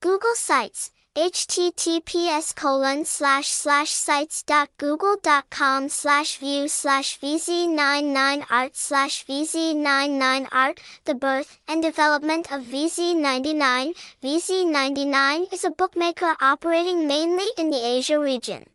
[0.00, 11.58] Google Sites https colon slash slash sites.google.com slash view slash vz99art slash vz99art The birth
[11.66, 18.66] and development of VZ99 VZ99 is a bookmaker operating mainly in the Asia region.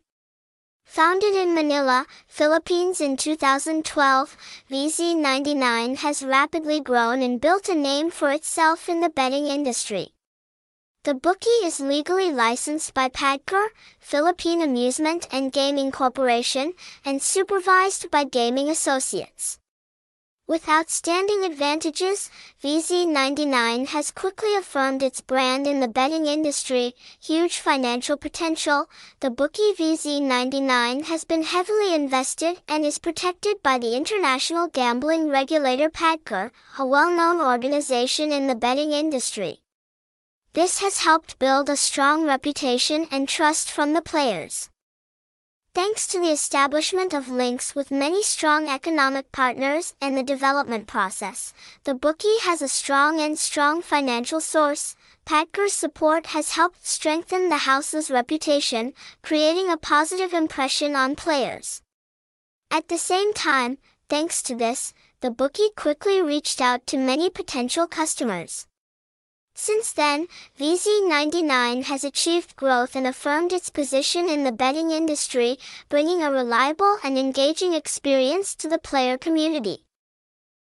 [0.84, 4.36] Founded in Manila, Philippines in 2012,
[4.70, 10.13] VZ99 has rapidly grown and built a name for itself in the betting industry.
[11.04, 13.68] The bookie is legally licensed by PAGCOR,
[14.00, 16.72] Philippine Amusement and Gaming Corporation,
[17.04, 19.58] and supervised by Gaming Associates.
[20.46, 22.30] With outstanding advantages,
[22.62, 28.88] VZ99 has quickly affirmed its brand in the betting industry, huge financial potential.
[29.20, 35.90] The bookie VZ99 has been heavily invested and is protected by the international gambling regulator
[35.90, 39.63] PAGCOR, a well-known organization in the betting industry.
[40.54, 44.70] This has helped build a strong reputation and trust from the players.
[45.74, 51.52] Thanks to the establishment of links with many strong economic partners and the development process,
[51.82, 54.94] the bookie has a strong and strong financial source.
[55.26, 58.92] PAGCOR's support has helped strengthen the house's reputation,
[59.24, 61.82] creating a positive impression on players.
[62.70, 63.78] At the same time,
[64.08, 68.68] thanks to this, the bookie quickly reached out to many potential customers.
[69.56, 70.26] Since then,
[70.58, 76.98] VZ99 has achieved growth and affirmed its position in the betting industry, bringing a reliable
[77.04, 79.84] and engaging experience to the player community.